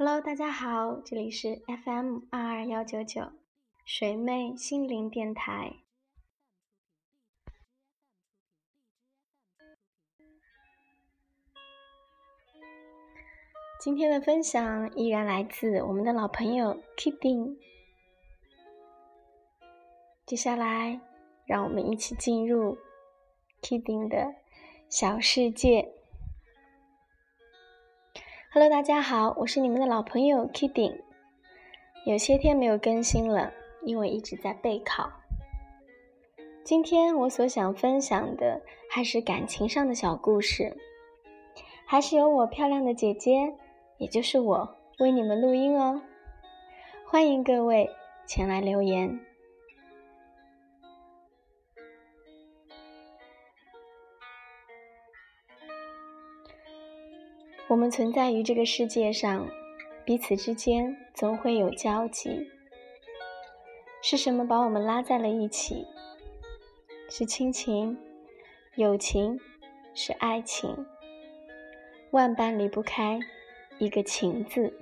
[0.00, 3.32] Hello，大家好，这里是 FM 二二幺九九
[3.84, 5.78] 水妹心灵电台。
[13.80, 17.56] 今天的分享依然来自我们的老朋友 Kidding。
[20.24, 21.00] 接下来，
[21.44, 22.78] 让我们一起进入
[23.60, 24.32] Kidding 的
[24.88, 25.97] 小世界。
[28.50, 31.02] Hello，大家好，我是你们的老朋友 Kidding。
[32.06, 33.52] 有些天没有更新了，
[33.82, 35.12] 因为一直在备考。
[36.64, 40.74] 今天我所想分享的还是感情上的小故事，
[41.84, 43.52] 还是由我漂亮的姐姐，
[43.98, 46.00] 也就是我为你们录音哦。
[47.04, 47.90] 欢迎各位
[48.26, 49.20] 前来留言。
[57.68, 59.46] 我们存在于这个世界上，
[60.02, 62.50] 彼此之间总会有交集。
[64.00, 65.86] 是什么把我们拉在了一起？
[67.10, 67.98] 是亲情、
[68.76, 69.38] 友情，
[69.92, 70.86] 是爱情，
[72.10, 73.20] 万般离不开
[73.76, 74.72] 一个“情”字。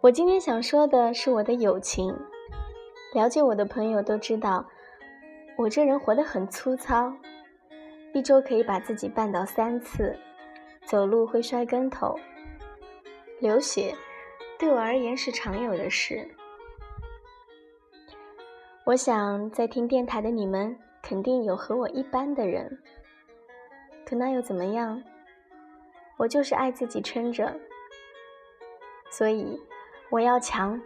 [0.00, 2.12] 我今天想说的是我的友情。
[3.14, 4.66] 了解我的朋友都知道，
[5.56, 7.12] 我这人活得很粗糙。
[8.12, 10.16] 一周可以把自己绊倒三次，
[10.84, 12.18] 走路会摔跟头，
[13.40, 13.94] 流血
[14.58, 16.26] 对我而言是常有的事。
[18.84, 22.80] 我想在听电台的你们肯定有和我一般的人，
[24.06, 25.02] 可那又怎么样？
[26.16, 27.54] 我就是爱自己撑着，
[29.10, 29.60] 所以
[30.08, 30.80] 我要强。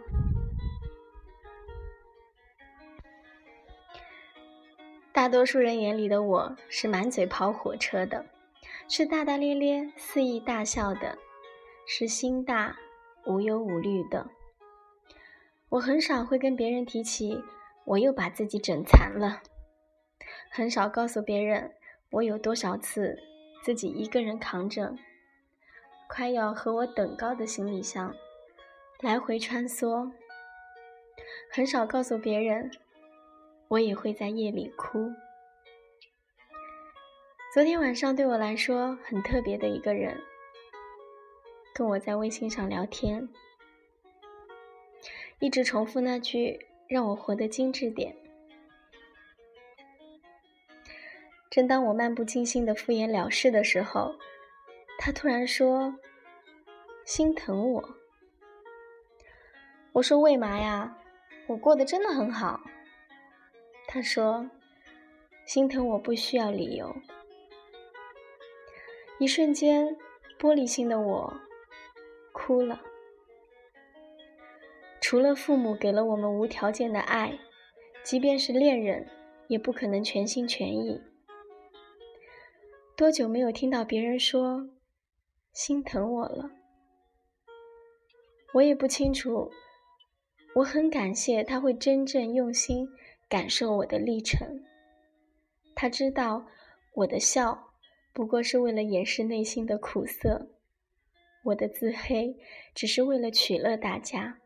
[5.21, 8.25] 大多数人眼里的我是满嘴跑火车的，
[8.87, 11.15] 是大大咧咧、肆意大笑的，
[11.85, 12.75] 是心大、
[13.27, 14.27] 无忧无虑的。
[15.69, 17.39] 我很少会跟别人提起
[17.85, 19.43] 我又把自己整残了，
[20.49, 21.71] 很少告诉别人
[22.09, 23.15] 我有多少次
[23.61, 24.95] 自己一个人扛着
[26.09, 28.15] 快要和我等高的行李箱
[29.01, 30.11] 来回穿梭，
[31.51, 32.71] 很少告诉别人。
[33.71, 35.09] 我也会在夜里哭。
[37.53, 40.21] 昨天晚上对我来说很特别的一个人，
[41.73, 43.29] 跟我在微信上聊天，
[45.39, 48.13] 一直重复那句“让我活得精致点”。
[51.49, 54.13] 正当我漫不经心的敷衍了事的时候，
[54.99, 55.95] 他突然说
[57.07, 57.95] ：“心疼我。”
[59.93, 60.97] 我说：“为嘛呀？
[61.47, 62.59] 我过得真的很好。”
[63.93, 64.49] 他说
[65.45, 66.95] ：“心疼我不需要理由。”
[69.19, 69.97] 一瞬间，
[70.39, 71.41] 玻璃心的我
[72.31, 72.81] 哭了。
[75.01, 77.37] 除了父母给了我们无条件的爱，
[78.01, 79.09] 即便是恋人，
[79.49, 81.01] 也不可能全心全意。
[82.95, 84.69] 多久没有听到别人说
[85.51, 86.49] 心疼我了？
[88.53, 89.51] 我也不清楚。
[90.55, 92.87] 我很感谢他会真正用心。
[93.31, 94.61] 感受我的历程，
[95.73, 96.45] 他知道
[96.95, 97.71] 我的笑
[98.11, 100.51] 不过是为了掩饰内心的苦涩，
[101.45, 102.37] 我的自黑
[102.75, 104.41] 只是为了取乐大家。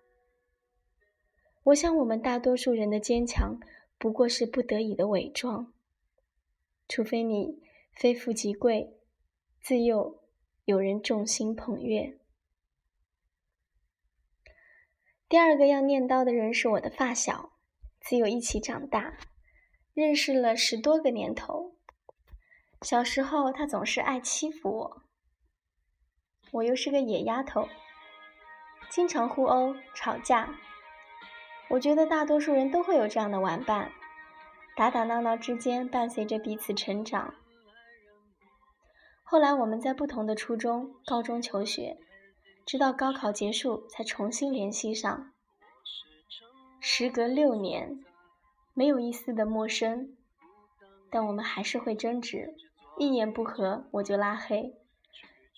[1.63, 3.59] 我想，我们大多数人的坚强
[3.97, 5.73] 不过是不得已的伪装，
[6.87, 8.99] 除非你非富即贵，
[9.63, 10.21] 自幼
[10.65, 12.19] 有人众星捧月。
[15.27, 17.54] 第二个要念叨的人是我的发小。
[18.07, 19.17] 自幼一起长大，
[19.95, 21.75] 认识了十多个年头。
[22.83, 25.01] 小时候，他总是爱欺负我，
[26.51, 27.67] 我又是个野丫头，
[28.91, 30.55] 经常互殴吵架。
[31.71, 33.91] 我觉得大多数人都会有这样的玩伴，
[34.75, 37.33] 打打闹闹之间伴随着彼此成长。
[39.23, 41.97] 后来，我们在不同的初中、高中求学，
[42.67, 45.31] 直到高考结束才重新联系上。
[46.87, 48.05] 时隔六年，
[48.75, 50.15] 没有一丝的陌生，
[51.09, 52.53] 但我们还是会争执，
[52.99, 54.75] 一言不合我就拉黑。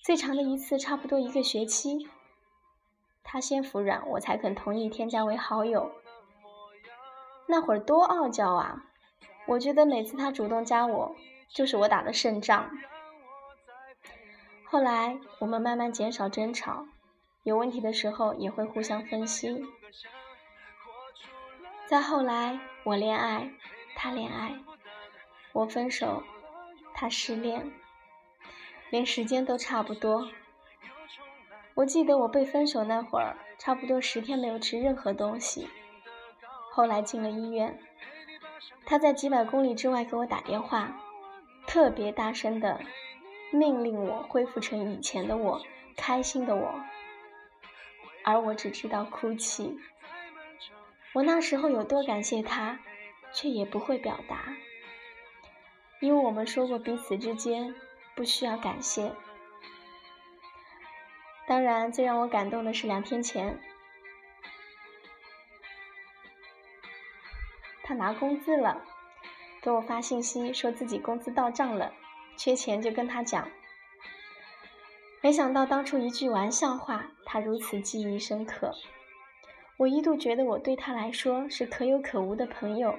[0.01, 2.07] 最长的一次差不多一个学期，
[3.25, 5.91] 他先服软，我才肯同意添加为好友。
[7.45, 8.85] 那会儿多傲娇啊！
[9.47, 11.13] 我觉得每次他主动加我，
[11.50, 12.71] 就是我打的胜仗。
[14.63, 16.88] 后来我们慢慢减少争吵，
[17.44, 19.62] 有问题的时候也会互相分析。
[21.87, 23.49] 再后来，我恋爱，
[23.95, 24.53] 他恋爱，
[25.53, 26.21] 我分手，
[26.93, 27.71] 他失恋，
[28.89, 30.27] 连时间都差不多。
[31.75, 35.69] 我记得我被分手那会儿，差不多十天没有吃任何东西。
[36.71, 37.79] 后来进了医院，
[38.85, 40.99] 他在几百公里之外给我打电话，
[41.67, 42.81] 特别大声的
[43.49, 45.61] 命令我恢复成以前的我，
[45.95, 46.81] 开心的我。
[48.25, 49.79] 而我只知道哭泣。
[51.13, 52.80] 我那时候有多感谢他，
[53.33, 54.56] 却也不会表达，
[56.00, 57.74] 因为我们说过彼此之间
[58.15, 59.12] 不需要感谢。
[61.48, 63.59] 当然，最让我感动的是两天前，
[67.81, 68.83] 他拿工资了，
[69.62, 71.94] 给我发信息说自己工资到账了，
[72.36, 73.50] 缺钱就跟他讲。
[75.21, 78.75] 没想到当初一句玩笑话，他如此记忆深刻。
[79.77, 82.97] 我一度觉得我对他来说是可有可无的朋友，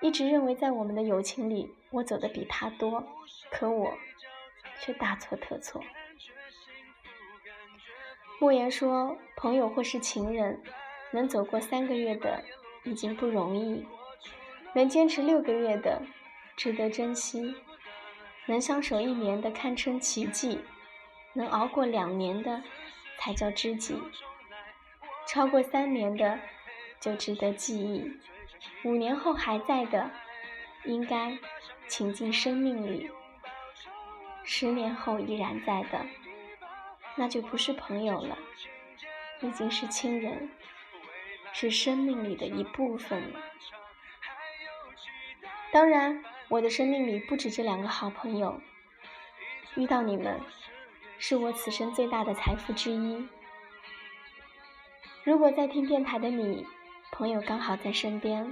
[0.00, 3.02] 一直认为在我们的友情里，我走的比他多，
[3.50, 3.92] 可我
[4.80, 5.82] 却大错特错。
[8.40, 10.62] 莫言说：“朋友或是情人，
[11.10, 12.44] 能走过三个月的
[12.84, 13.84] 已经不容易，
[14.74, 16.00] 能坚持六个月的
[16.56, 17.56] 值得珍惜，
[18.46, 20.60] 能相守一年的堪称奇迹，
[21.32, 22.62] 能熬过两年的
[23.18, 24.00] 才叫知己，
[25.28, 26.38] 超过三年的
[27.00, 28.10] 就值得记忆，
[28.82, 30.10] 五年后还在的，
[30.84, 31.38] 应该
[31.86, 33.10] 请进生命里，
[34.42, 36.06] 十年后依然在的。”
[37.14, 38.38] 那就不是朋友了，
[39.40, 40.48] 已经是亲人，
[41.52, 43.40] 是生命里的一部分了。
[45.72, 48.60] 当然，我的生命里不止这两个好朋友，
[49.74, 50.40] 遇到你们，
[51.18, 53.28] 是我此生最大的财富之一。
[55.28, 56.64] 如果在听电台的你，
[57.12, 58.50] 朋友刚好在身边，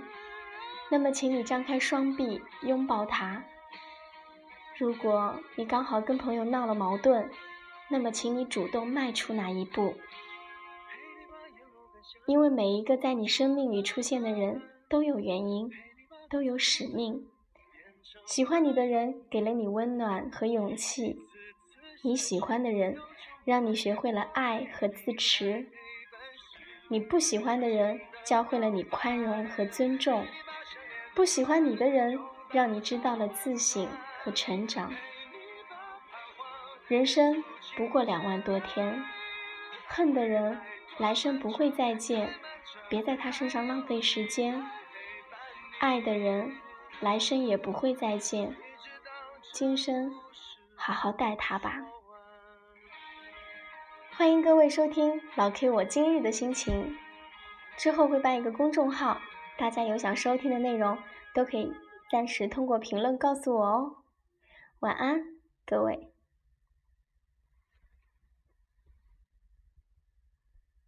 [0.91, 3.43] 那么请你张开双臂拥抱他。
[4.77, 7.31] 如果你刚好跟朋友闹了矛盾，
[7.89, 9.95] 那么，请你主动迈出那一步，
[12.27, 15.71] 因为每一个在你生命里出现的人都有原因，
[16.29, 17.27] 都有使命。
[18.27, 21.17] 喜欢你的人给了你温暖和勇气，
[22.03, 22.99] 你喜欢的人
[23.47, 25.71] 让你学会了爱和自持，
[26.89, 30.25] 你不喜欢的人教会了你宽容和尊重，
[31.15, 32.19] 不喜欢你的人
[32.51, 33.89] 让你知道了自省
[34.23, 34.93] 和成长。
[36.87, 37.43] 人生
[37.77, 39.05] 不过两万多天，
[39.89, 40.61] 恨的人
[40.99, 42.33] 来生不会再见，
[42.89, 44.63] 别在他身上浪费时间；
[45.81, 46.57] 爱的人
[47.01, 48.55] 来生也不会再见，
[49.53, 50.15] 今生
[50.77, 51.85] 好好待他吧。
[54.19, 56.97] 欢迎各位收听老 K 我今日的心情，
[57.77, 59.21] 之后会办一个公众号，
[59.59, 60.97] 大家有想收听的内容
[61.35, 61.71] 都可以
[62.11, 63.97] 暂时通过评论告诉我哦。
[64.81, 65.23] 晚安，
[65.67, 66.06] 各位。